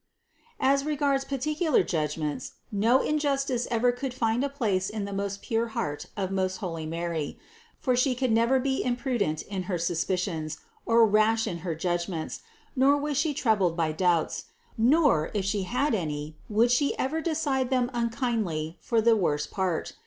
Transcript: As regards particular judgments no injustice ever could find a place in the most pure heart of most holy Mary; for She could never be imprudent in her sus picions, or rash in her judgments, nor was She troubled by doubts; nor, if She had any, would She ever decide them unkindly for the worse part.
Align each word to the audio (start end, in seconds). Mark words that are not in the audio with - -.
As 0.59 0.83
regards 0.83 1.25
particular 1.25 1.83
judgments 1.83 2.53
no 2.71 3.01
injustice 3.03 3.67
ever 3.69 3.91
could 3.91 4.15
find 4.15 4.43
a 4.43 4.49
place 4.49 4.89
in 4.89 5.05
the 5.05 5.13
most 5.13 5.43
pure 5.43 5.67
heart 5.77 6.07
of 6.17 6.31
most 6.31 6.55
holy 6.57 6.87
Mary; 6.87 7.37
for 7.77 7.95
She 7.95 8.15
could 8.15 8.31
never 8.31 8.59
be 8.59 8.83
imprudent 8.83 9.43
in 9.43 9.61
her 9.69 9.77
sus 9.77 10.03
picions, 10.03 10.57
or 10.87 11.05
rash 11.05 11.45
in 11.45 11.59
her 11.59 11.75
judgments, 11.75 12.41
nor 12.75 12.97
was 12.97 13.15
She 13.15 13.35
troubled 13.35 13.77
by 13.77 13.91
doubts; 13.91 14.45
nor, 14.75 15.29
if 15.35 15.45
She 15.45 15.65
had 15.69 15.93
any, 15.93 16.35
would 16.49 16.71
She 16.71 16.97
ever 16.97 17.21
decide 17.21 17.69
them 17.69 17.91
unkindly 17.93 18.79
for 18.81 19.01
the 19.01 19.15
worse 19.15 19.45
part. 19.45 19.93